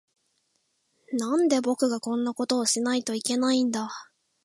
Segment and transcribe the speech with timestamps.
[1.13, 3.87] なんで、僕がこんなことをしないといけないんだ。